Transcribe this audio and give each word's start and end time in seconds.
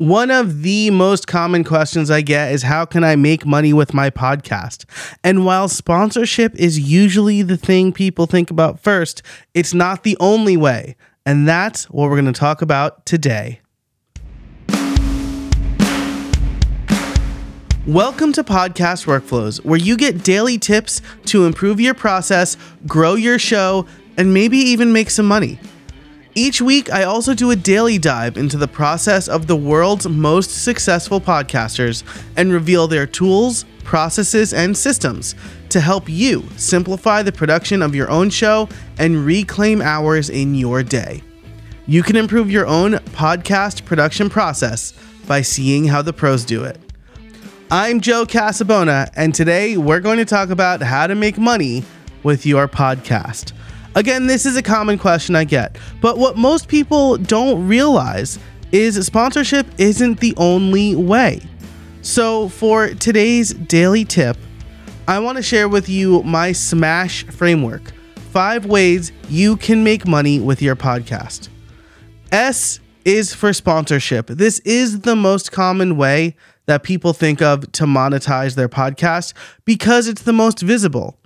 One 0.00 0.30
of 0.30 0.62
the 0.62 0.90
most 0.90 1.26
common 1.26 1.64
questions 1.64 2.08
I 2.08 2.20
get 2.20 2.52
is 2.52 2.62
how 2.62 2.84
can 2.84 3.02
I 3.02 3.16
make 3.16 3.44
money 3.44 3.72
with 3.72 3.92
my 3.92 4.10
podcast? 4.10 4.84
And 5.24 5.44
while 5.44 5.66
sponsorship 5.66 6.54
is 6.54 6.78
usually 6.78 7.42
the 7.42 7.56
thing 7.56 7.92
people 7.92 8.26
think 8.26 8.48
about 8.48 8.78
first, 8.78 9.22
it's 9.54 9.74
not 9.74 10.04
the 10.04 10.16
only 10.20 10.56
way. 10.56 10.94
And 11.26 11.48
that's 11.48 11.90
what 11.90 12.08
we're 12.08 12.14
going 12.14 12.32
to 12.32 12.38
talk 12.40 12.62
about 12.62 13.06
today. 13.06 13.60
Welcome 17.84 18.32
to 18.34 18.44
Podcast 18.44 19.06
Workflows, 19.06 19.64
where 19.64 19.80
you 19.80 19.96
get 19.96 20.22
daily 20.22 20.58
tips 20.58 21.02
to 21.24 21.44
improve 21.44 21.80
your 21.80 21.94
process, 21.94 22.56
grow 22.86 23.16
your 23.16 23.40
show, 23.40 23.84
and 24.16 24.32
maybe 24.32 24.58
even 24.58 24.92
make 24.92 25.10
some 25.10 25.26
money. 25.26 25.58
Each 26.40 26.62
week, 26.62 26.92
I 26.92 27.02
also 27.02 27.34
do 27.34 27.50
a 27.50 27.56
daily 27.56 27.98
dive 27.98 28.36
into 28.36 28.56
the 28.56 28.68
process 28.68 29.26
of 29.26 29.48
the 29.48 29.56
world's 29.56 30.08
most 30.08 30.62
successful 30.62 31.20
podcasters 31.20 32.04
and 32.36 32.52
reveal 32.52 32.86
their 32.86 33.08
tools, 33.08 33.64
processes, 33.82 34.54
and 34.54 34.76
systems 34.76 35.34
to 35.70 35.80
help 35.80 36.08
you 36.08 36.44
simplify 36.56 37.24
the 37.24 37.32
production 37.32 37.82
of 37.82 37.92
your 37.92 38.08
own 38.08 38.30
show 38.30 38.68
and 38.98 39.26
reclaim 39.26 39.82
hours 39.82 40.30
in 40.30 40.54
your 40.54 40.84
day. 40.84 41.24
You 41.88 42.04
can 42.04 42.14
improve 42.14 42.52
your 42.52 42.68
own 42.68 42.92
podcast 42.92 43.84
production 43.84 44.30
process 44.30 44.92
by 45.26 45.42
seeing 45.42 45.86
how 45.86 46.02
the 46.02 46.12
pros 46.12 46.44
do 46.44 46.62
it. 46.62 46.78
I'm 47.68 48.00
Joe 48.00 48.24
Casabona, 48.24 49.10
and 49.16 49.34
today 49.34 49.76
we're 49.76 49.98
going 49.98 50.18
to 50.18 50.24
talk 50.24 50.50
about 50.50 50.82
how 50.82 51.08
to 51.08 51.16
make 51.16 51.36
money 51.36 51.82
with 52.22 52.46
your 52.46 52.68
podcast. 52.68 53.54
Again, 53.98 54.28
this 54.28 54.46
is 54.46 54.56
a 54.56 54.62
common 54.62 54.96
question 54.96 55.34
I 55.34 55.42
get, 55.42 55.76
but 56.00 56.18
what 56.18 56.36
most 56.36 56.68
people 56.68 57.16
don't 57.16 57.66
realize 57.66 58.38
is 58.70 59.04
sponsorship 59.04 59.66
isn't 59.76 60.20
the 60.20 60.34
only 60.36 60.94
way. 60.94 61.40
So, 62.02 62.48
for 62.48 62.90
today's 62.90 63.52
daily 63.54 64.04
tip, 64.04 64.36
I 65.08 65.18
want 65.18 65.34
to 65.34 65.42
share 65.42 65.68
with 65.68 65.88
you 65.88 66.22
my 66.22 66.52
SMASH 66.52 67.24
framework 67.32 67.92
five 68.30 68.66
ways 68.66 69.10
you 69.28 69.56
can 69.56 69.82
make 69.82 70.06
money 70.06 70.38
with 70.38 70.62
your 70.62 70.76
podcast. 70.76 71.48
S 72.30 72.78
is 73.04 73.34
for 73.34 73.52
sponsorship. 73.52 74.28
This 74.28 74.60
is 74.60 75.00
the 75.00 75.16
most 75.16 75.50
common 75.50 75.96
way 75.96 76.36
that 76.66 76.84
people 76.84 77.14
think 77.14 77.42
of 77.42 77.72
to 77.72 77.82
monetize 77.82 78.54
their 78.54 78.68
podcast 78.68 79.32
because 79.64 80.06
it's 80.06 80.22
the 80.22 80.32
most 80.32 80.60
visible 80.60 81.18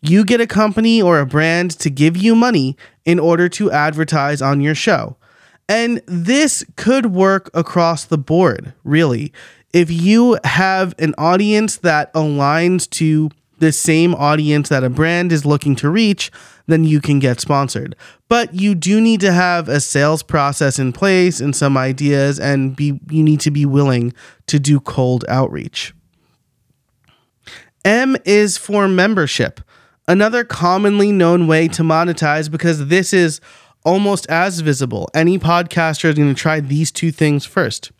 you 0.00 0.24
get 0.24 0.40
a 0.40 0.46
company 0.46 1.02
or 1.02 1.20
a 1.20 1.26
brand 1.26 1.72
to 1.78 1.90
give 1.90 2.16
you 2.16 2.34
money 2.34 2.76
in 3.04 3.18
order 3.18 3.48
to 3.48 3.70
advertise 3.70 4.40
on 4.40 4.60
your 4.60 4.74
show. 4.74 5.16
And 5.68 6.00
this 6.06 6.64
could 6.76 7.06
work 7.06 7.50
across 7.52 8.04
the 8.04 8.18
board, 8.18 8.72
really. 8.84 9.32
If 9.72 9.90
you 9.90 10.38
have 10.44 10.94
an 10.98 11.14
audience 11.18 11.76
that 11.78 12.12
aligns 12.14 12.88
to 12.90 13.30
the 13.58 13.72
same 13.72 14.14
audience 14.14 14.68
that 14.68 14.84
a 14.84 14.90
brand 14.90 15.32
is 15.32 15.44
looking 15.44 15.74
to 15.76 15.90
reach, 15.90 16.30
then 16.66 16.84
you 16.84 17.00
can 17.00 17.18
get 17.18 17.40
sponsored. 17.40 17.96
But 18.28 18.54
you 18.54 18.74
do 18.74 19.00
need 19.00 19.20
to 19.20 19.32
have 19.32 19.68
a 19.68 19.80
sales 19.80 20.22
process 20.22 20.78
in 20.78 20.92
place 20.92 21.40
and 21.40 21.56
some 21.56 21.76
ideas 21.76 22.38
and 22.38 22.76
be 22.76 23.00
you 23.10 23.22
need 23.22 23.40
to 23.40 23.50
be 23.50 23.66
willing 23.66 24.12
to 24.46 24.58
do 24.58 24.80
cold 24.80 25.24
outreach. 25.28 25.92
M 27.84 28.16
is 28.24 28.56
for 28.56 28.86
membership. 28.86 29.60
Another 30.08 30.42
commonly 30.42 31.12
known 31.12 31.46
way 31.46 31.68
to 31.68 31.82
monetize, 31.82 32.50
because 32.50 32.88
this 32.88 33.12
is 33.12 33.40
almost 33.84 34.26
as 34.28 34.60
visible, 34.60 35.08
any 35.14 35.38
podcaster 35.38 36.06
is 36.06 36.16
going 36.16 36.34
to 36.34 36.40
try 36.40 36.60
these 36.60 36.90
two 36.90 37.12
things 37.12 37.44
first. 37.44 37.92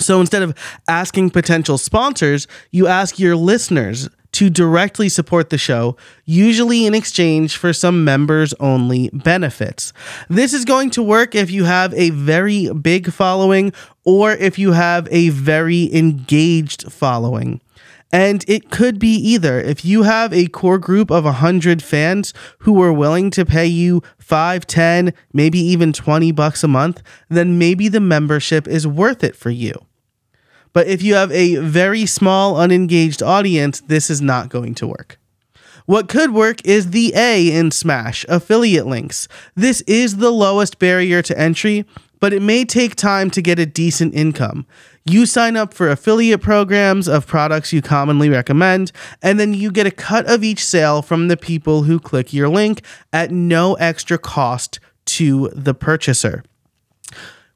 So 0.00 0.20
instead 0.20 0.42
of 0.42 0.56
asking 0.88 1.30
potential 1.30 1.76
sponsors, 1.76 2.46
you 2.70 2.86
ask 2.86 3.18
your 3.18 3.36
listeners 3.36 4.08
to 4.32 4.48
directly 4.48 5.08
support 5.10 5.50
the 5.50 5.58
show, 5.58 5.96
usually 6.24 6.86
in 6.86 6.94
exchange 6.94 7.56
for 7.56 7.72
some 7.72 8.02
members 8.02 8.54
only 8.54 9.10
benefits. 9.12 9.92
This 10.30 10.54
is 10.54 10.64
going 10.64 10.90
to 10.90 11.02
work 11.02 11.34
if 11.34 11.50
you 11.50 11.64
have 11.64 11.92
a 11.92 12.10
very 12.10 12.72
big 12.72 13.12
following 13.12 13.72
or 14.04 14.32
if 14.32 14.58
you 14.58 14.72
have 14.72 15.06
a 15.10 15.28
very 15.28 15.94
engaged 15.94 16.90
following. 16.90 17.60
And 18.12 18.44
it 18.46 18.70
could 18.70 18.98
be 18.98 19.14
either. 19.16 19.58
If 19.58 19.86
you 19.86 20.02
have 20.02 20.34
a 20.34 20.46
core 20.48 20.78
group 20.78 21.10
of 21.10 21.24
100 21.24 21.82
fans 21.82 22.34
who 22.58 22.80
are 22.82 22.92
willing 22.92 23.30
to 23.30 23.46
pay 23.46 23.66
you 23.66 24.02
5, 24.18 24.66
10, 24.66 25.14
maybe 25.32 25.58
even 25.58 25.94
20 25.94 26.30
bucks 26.32 26.62
a 26.62 26.68
month, 26.68 27.02
then 27.30 27.58
maybe 27.58 27.88
the 27.88 28.00
membership 28.00 28.68
is 28.68 28.86
worth 28.86 29.24
it 29.24 29.34
for 29.34 29.48
you. 29.48 29.72
But 30.74 30.86
if 30.86 31.02
you 31.02 31.14
have 31.14 31.32
a 31.32 31.56
very 31.56 32.04
small, 32.04 32.58
unengaged 32.58 33.22
audience, 33.22 33.80
this 33.80 34.10
is 34.10 34.20
not 34.20 34.50
going 34.50 34.74
to 34.76 34.86
work. 34.86 35.18
What 35.86 36.08
could 36.08 36.32
work 36.32 36.64
is 36.64 36.90
the 36.90 37.12
A 37.16 37.50
in 37.52 37.70
Smash, 37.70 38.24
affiliate 38.28 38.86
links. 38.86 39.26
This 39.56 39.80
is 39.82 40.18
the 40.18 40.30
lowest 40.30 40.78
barrier 40.78 41.22
to 41.22 41.38
entry, 41.38 41.84
but 42.20 42.32
it 42.32 42.40
may 42.40 42.64
take 42.64 42.94
time 42.94 43.30
to 43.30 43.42
get 43.42 43.58
a 43.58 43.66
decent 43.66 44.14
income. 44.14 44.64
You 45.04 45.26
sign 45.26 45.56
up 45.56 45.74
for 45.74 45.90
affiliate 45.90 46.42
programs 46.42 47.08
of 47.08 47.26
products 47.26 47.72
you 47.72 47.82
commonly 47.82 48.28
recommend, 48.28 48.92
and 49.20 49.40
then 49.40 49.52
you 49.52 49.72
get 49.72 49.86
a 49.86 49.90
cut 49.90 50.26
of 50.26 50.44
each 50.44 50.64
sale 50.64 51.02
from 51.02 51.26
the 51.26 51.36
people 51.36 51.82
who 51.82 51.98
click 51.98 52.32
your 52.32 52.48
link 52.48 52.82
at 53.12 53.32
no 53.32 53.74
extra 53.74 54.16
cost 54.16 54.78
to 55.06 55.48
the 55.54 55.74
purchaser. 55.74 56.44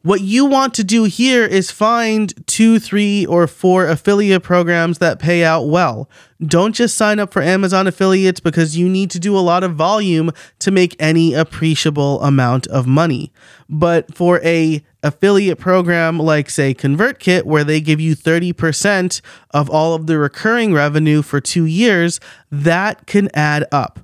What 0.06 0.21
you 0.21 0.44
want 0.44 0.72
to 0.75 0.84
do 0.84 1.03
here 1.03 1.44
is 1.44 1.72
find 1.72 2.33
two, 2.47 2.78
three, 2.78 3.27
or 3.27 3.49
four 3.49 3.89
affiliate 3.89 4.44
programs 4.44 4.99
that 4.99 5.19
pay 5.19 5.43
out 5.43 5.67
well. 5.67 6.09
Don't 6.41 6.77
just 6.77 6.94
sign 6.94 7.19
up 7.19 7.33
for 7.33 7.43
Amazon 7.43 7.89
affiliates 7.89 8.39
because 8.39 8.77
you 8.77 8.89
need 8.89 9.11
to 9.11 9.19
do 9.19 9.37
a 9.37 9.43
lot 9.43 9.65
of 9.65 9.75
volume 9.75 10.31
to 10.61 10.71
make 10.71 10.95
any 11.00 11.34
appreciable 11.34 12.22
amount 12.22 12.69
of 12.69 12.87
money. 12.87 13.33
But 13.69 14.15
for 14.15 14.41
a 14.45 14.81
affiliate 15.03 15.59
program 15.59 16.21
like 16.21 16.50
say 16.50 16.72
ConvertKit 16.72 17.43
where 17.43 17.65
they 17.65 17.81
give 17.81 17.99
you 17.99 18.15
30% 18.15 19.21
of 19.50 19.69
all 19.69 19.95
of 19.95 20.06
the 20.06 20.19
recurring 20.19 20.72
revenue 20.72 21.21
for 21.21 21.41
2 21.41 21.65
years, 21.65 22.21
that 22.53 23.09
can 23.09 23.28
add 23.34 23.66
up. 23.72 23.99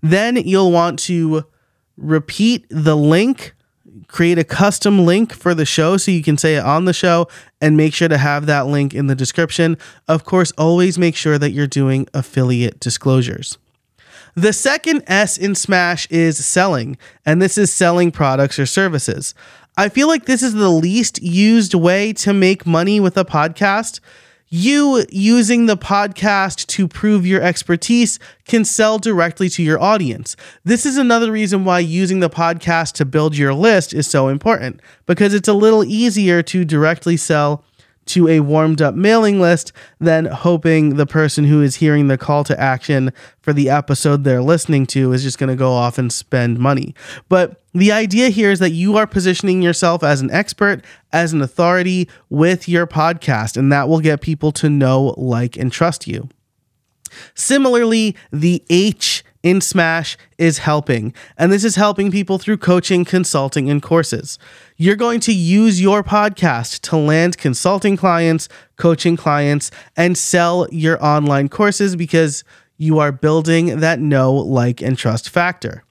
Then 0.00 0.36
you'll 0.36 0.72
want 0.72 0.98
to 1.00 1.44
repeat 1.98 2.64
the 2.70 2.96
link 2.96 3.54
create 4.08 4.38
a 4.38 4.44
custom 4.44 5.04
link 5.04 5.32
for 5.32 5.54
the 5.54 5.64
show 5.64 5.96
so 5.96 6.10
you 6.10 6.22
can 6.22 6.36
say 6.38 6.56
it 6.56 6.64
on 6.64 6.84
the 6.84 6.92
show 6.92 7.28
and 7.60 7.76
make 7.76 7.94
sure 7.94 8.08
to 8.08 8.18
have 8.18 8.46
that 8.46 8.66
link 8.66 8.94
in 8.94 9.06
the 9.06 9.14
description. 9.14 9.76
Of 10.08 10.24
course, 10.24 10.52
always 10.58 10.98
make 10.98 11.16
sure 11.16 11.38
that 11.38 11.50
you're 11.50 11.66
doing 11.66 12.08
affiliate 12.14 12.80
disclosures. 12.80 13.58
The 14.34 14.52
second 14.52 15.02
S 15.06 15.36
in 15.36 15.54
Smash 15.54 16.06
is 16.10 16.42
selling, 16.44 16.96
and 17.26 17.42
this 17.42 17.58
is 17.58 17.70
selling 17.70 18.10
products 18.10 18.58
or 18.58 18.64
services. 18.64 19.34
I 19.76 19.88
feel 19.88 20.08
like 20.08 20.24
this 20.24 20.42
is 20.42 20.54
the 20.54 20.70
least 20.70 21.22
used 21.22 21.74
way 21.74 22.12
to 22.14 22.32
make 22.32 22.66
money 22.66 22.98
with 22.98 23.16
a 23.16 23.24
podcast 23.24 24.00
you 24.54 25.02
using 25.08 25.64
the 25.64 25.78
podcast 25.78 26.66
to 26.66 26.86
prove 26.86 27.24
your 27.24 27.40
expertise 27.40 28.18
can 28.44 28.66
sell 28.66 28.98
directly 28.98 29.48
to 29.48 29.62
your 29.62 29.80
audience. 29.80 30.36
This 30.62 30.84
is 30.84 30.98
another 30.98 31.32
reason 31.32 31.64
why 31.64 31.78
using 31.78 32.20
the 32.20 32.28
podcast 32.28 32.92
to 32.96 33.06
build 33.06 33.34
your 33.34 33.54
list 33.54 33.94
is 33.94 34.06
so 34.06 34.28
important 34.28 34.80
because 35.06 35.32
it's 35.32 35.48
a 35.48 35.54
little 35.54 35.82
easier 35.82 36.42
to 36.42 36.66
directly 36.66 37.16
sell 37.16 37.64
to 38.06 38.28
a 38.28 38.40
warmed 38.40 38.82
up 38.82 38.94
mailing 38.94 39.40
list 39.40 39.72
than 40.00 40.26
hoping 40.26 40.96
the 40.96 41.06
person 41.06 41.44
who 41.44 41.62
is 41.62 41.76
hearing 41.76 42.08
the 42.08 42.18
call 42.18 42.44
to 42.44 42.60
action 42.60 43.12
for 43.40 43.52
the 43.52 43.70
episode 43.70 44.24
they're 44.24 44.42
listening 44.42 44.86
to 44.86 45.12
is 45.12 45.22
just 45.22 45.38
going 45.38 45.48
to 45.48 45.56
go 45.56 45.72
off 45.72 45.98
and 45.98 46.12
spend 46.12 46.58
money. 46.58 46.94
But 47.28 47.62
the 47.72 47.92
idea 47.92 48.28
here 48.28 48.50
is 48.50 48.58
that 48.58 48.70
you 48.70 48.96
are 48.96 49.06
positioning 49.06 49.62
yourself 49.62 50.02
as 50.02 50.20
an 50.20 50.30
expert, 50.30 50.84
as 51.12 51.32
an 51.32 51.40
authority 51.40 52.08
with 52.28 52.68
your 52.68 52.86
podcast, 52.86 53.56
and 53.56 53.72
that 53.72 53.88
will 53.88 54.00
get 54.00 54.20
people 54.20 54.52
to 54.52 54.68
know, 54.68 55.14
like, 55.16 55.56
and 55.56 55.72
trust 55.72 56.06
you. 56.06 56.28
Similarly, 57.34 58.16
the 58.30 58.62
H 58.68 59.24
in 59.42 59.60
Smash 59.60 60.16
is 60.38 60.58
helping, 60.58 61.14
and 61.36 61.52
this 61.52 61.64
is 61.64 61.76
helping 61.76 62.10
people 62.10 62.38
through 62.38 62.58
coaching, 62.58 63.04
consulting, 63.04 63.68
and 63.70 63.82
courses. 63.82 64.38
You're 64.76 64.96
going 64.96 65.20
to 65.20 65.32
use 65.32 65.80
your 65.80 66.02
podcast 66.02 66.80
to 66.90 66.96
land 66.96 67.38
consulting 67.38 67.96
clients, 67.96 68.48
coaching 68.76 69.16
clients, 69.16 69.70
and 69.96 70.16
sell 70.16 70.66
your 70.70 71.02
online 71.04 71.48
courses 71.48 71.96
because 71.96 72.44
you 72.78 72.98
are 72.98 73.12
building 73.12 73.80
that 73.80 74.00
know, 74.00 74.32
like, 74.32 74.82
and 74.82 74.96
trust 74.96 75.28
factor. 75.28 75.84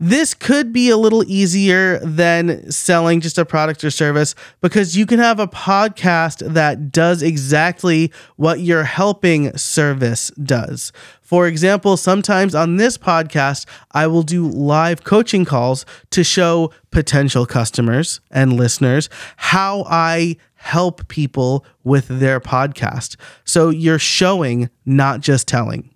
This 0.00 0.32
could 0.32 0.72
be 0.72 0.90
a 0.90 0.96
little 0.96 1.24
easier 1.26 1.98
than 1.98 2.70
selling 2.70 3.20
just 3.20 3.36
a 3.36 3.44
product 3.44 3.82
or 3.82 3.90
service 3.90 4.36
because 4.60 4.96
you 4.96 5.06
can 5.06 5.18
have 5.18 5.40
a 5.40 5.48
podcast 5.48 6.54
that 6.54 6.92
does 6.92 7.20
exactly 7.20 8.12
what 8.36 8.60
your 8.60 8.84
helping 8.84 9.56
service 9.56 10.30
does. 10.40 10.92
For 11.20 11.48
example, 11.48 11.96
sometimes 11.96 12.54
on 12.54 12.76
this 12.76 12.96
podcast, 12.96 13.66
I 13.90 14.06
will 14.06 14.22
do 14.22 14.46
live 14.46 15.02
coaching 15.02 15.44
calls 15.44 15.84
to 16.10 16.22
show 16.22 16.72
potential 16.92 17.44
customers 17.44 18.20
and 18.30 18.52
listeners 18.52 19.08
how 19.36 19.84
I 19.88 20.36
help 20.54 21.08
people 21.08 21.66
with 21.82 22.06
their 22.06 22.38
podcast. 22.40 23.16
So 23.44 23.70
you're 23.70 23.98
showing, 23.98 24.70
not 24.86 25.20
just 25.20 25.48
telling. 25.48 25.90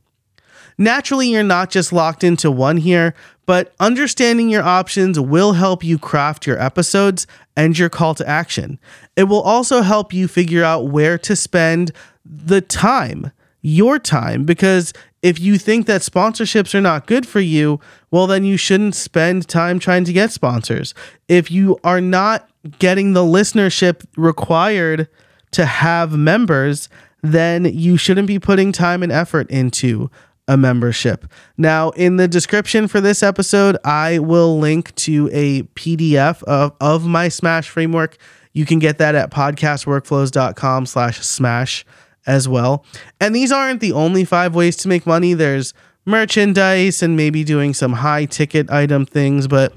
Naturally, 0.78 1.28
you're 1.28 1.42
not 1.42 1.70
just 1.70 1.92
locked 1.92 2.24
into 2.24 2.50
one 2.50 2.76
here, 2.76 3.14
but 3.46 3.74
understanding 3.80 4.48
your 4.48 4.62
options 4.62 5.18
will 5.18 5.52
help 5.52 5.84
you 5.84 5.98
craft 5.98 6.46
your 6.46 6.60
episodes 6.60 7.26
and 7.56 7.78
your 7.78 7.88
call 7.88 8.14
to 8.14 8.28
action. 8.28 8.78
It 9.16 9.24
will 9.24 9.42
also 9.42 9.82
help 9.82 10.12
you 10.12 10.28
figure 10.28 10.64
out 10.64 10.88
where 10.88 11.18
to 11.18 11.36
spend 11.36 11.92
the 12.24 12.60
time, 12.60 13.32
your 13.60 13.98
time, 13.98 14.44
because 14.44 14.92
if 15.22 15.38
you 15.38 15.58
think 15.58 15.86
that 15.86 16.00
sponsorships 16.00 16.74
are 16.74 16.80
not 16.80 17.06
good 17.06 17.26
for 17.26 17.40
you, 17.40 17.80
well, 18.10 18.26
then 18.26 18.44
you 18.44 18.56
shouldn't 18.56 18.94
spend 18.94 19.48
time 19.48 19.78
trying 19.78 20.04
to 20.04 20.12
get 20.12 20.32
sponsors. 20.32 20.94
If 21.28 21.50
you 21.50 21.78
are 21.84 22.00
not 22.00 22.48
getting 22.78 23.12
the 23.12 23.20
listenership 23.20 24.04
required 24.16 25.08
to 25.52 25.66
have 25.66 26.12
members, 26.12 26.88
then 27.22 27.64
you 27.64 27.96
shouldn't 27.96 28.26
be 28.26 28.38
putting 28.38 28.72
time 28.72 29.02
and 29.02 29.12
effort 29.12 29.48
into 29.50 30.10
a 30.48 30.56
membership. 30.56 31.26
Now, 31.56 31.90
in 31.90 32.16
the 32.16 32.28
description 32.28 32.88
for 32.88 33.00
this 33.00 33.22
episode, 33.22 33.76
I 33.84 34.18
will 34.18 34.58
link 34.58 34.94
to 34.96 35.30
a 35.32 35.62
PDF 35.74 36.42
of, 36.44 36.72
of 36.80 37.06
my 37.06 37.28
Smash 37.28 37.68
framework. 37.68 38.16
You 38.52 38.66
can 38.66 38.78
get 38.78 38.98
that 38.98 39.14
at 39.14 39.30
podcastworkflows.com 39.30 40.86
slash 40.86 41.20
smash 41.20 41.84
as 42.26 42.48
well. 42.48 42.84
And 43.20 43.34
these 43.34 43.52
aren't 43.52 43.80
the 43.80 43.92
only 43.92 44.24
five 44.24 44.54
ways 44.54 44.76
to 44.78 44.88
make 44.88 45.06
money. 45.06 45.34
There's 45.34 45.74
merchandise 46.04 47.02
and 47.02 47.16
maybe 47.16 47.44
doing 47.44 47.74
some 47.74 47.92
high 47.92 48.24
ticket 48.24 48.70
item 48.70 49.06
things, 49.06 49.46
but 49.46 49.72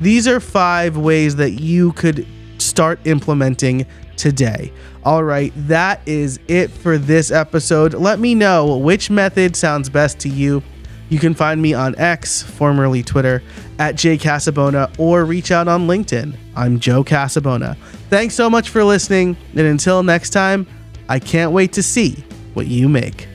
these 0.00 0.26
are 0.26 0.40
five 0.40 0.96
ways 0.96 1.36
that 1.36 1.52
you 1.52 1.92
could 1.92 2.26
start 2.58 2.98
implementing 3.06 3.86
today. 4.16 4.72
All 5.04 5.22
right, 5.22 5.52
that 5.68 6.00
is 6.06 6.40
it 6.48 6.70
for 6.70 6.98
this 6.98 7.30
episode. 7.30 7.94
Let 7.94 8.18
me 8.18 8.34
know 8.34 8.76
which 8.78 9.10
method 9.10 9.54
sounds 9.54 9.88
best 9.88 10.18
to 10.20 10.28
you. 10.28 10.62
You 11.08 11.20
can 11.20 11.34
find 11.34 11.62
me 11.62 11.72
on 11.72 11.94
X, 11.96 12.42
formerly 12.42 13.02
Twitter, 13.02 13.42
at 13.78 13.94
jcasabona, 13.94 14.98
or 14.98 15.24
reach 15.24 15.52
out 15.52 15.68
on 15.68 15.86
LinkedIn. 15.86 16.36
I'm 16.56 16.80
Joe 16.80 17.04
Casabona. 17.04 17.76
Thanks 18.10 18.34
so 18.34 18.50
much 18.50 18.70
for 18.70 18.82
listening, 18.82 19.36
and 19.52 19.60
until 19.60 20.02
next 20.02 20.30
time, 20.30 20.66
I 21.08 21.20
can't 21.20 21.52
wait 21.52 21.72
to 21.74 21.82
see 21.82 22.24
what 22.54 22.66
you 22.66 22.88
make. 22.88 23.28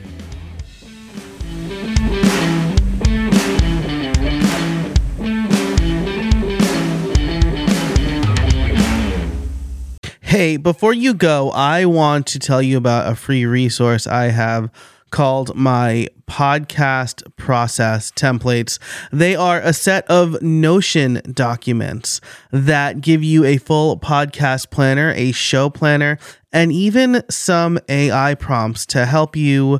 Hey, 10.41 10.57
before 10.57 10.91
you 10.95 11.13
go, 11.13 11.51
I 11.51 11.85
want 11.85 12.25
to 12.25 12.39
tell 12.39 12.63
you 12.63 12.75
about 12.75 13.05
a 13.05 13.15
free 13.15 13.45
resource 13.45 14.07
I 14.07 14.29
have 14.29 14.71
called 15.11 15.55
my 15.55 16.07
podcast 16.25 17.21
process 17.35 18.09
templates. 18.09 18.79
They 19.11 19.35
are 19.35 19.59
a 19.59 19.71
set 19.71 20.03
of 20.09 20.41
Notion 20.41 21.21
documents 21.31 22.21
that 22.49 23.01
give 23.01 23.23
you 23.23 23.45
a 23.45 23.57
full 23.57 23.99
podcast 23.99 24.71
planner, 24.71 25.13
a 25.15 25.31
show 25.31 25.69
planner, 25.69 26.17
and 26.51 26.71
even 26.71 27.21
some 27.29 27.77
AI 27.87 28.33
prompts 28.33 28.87
to 28.87 29.05
help 29.05 29.35
you 29.35 29.79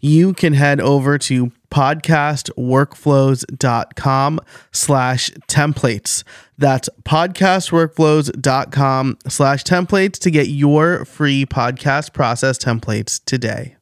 you 0.00 0.34
can 0.34 0.52
head 0.52 0.80
over 0.80 1.18
to 1.18 1.50
podcastworkflows.com 1.70 4.40
slash 4.72 5.30
templates. 5.48 6.24
That's 6.56 6.88
podcastworkflows.com 7.04 9.18
slash 9.28 9.64
templates 9.64 10.18
to 10.20 10.30
get 10.30 10.48
your 10.48 11.04
free 11.04 11.44
podcast 11.46 12.12
process 12.12 12.58
templates 12.58 13.20
today. 13.24 13.77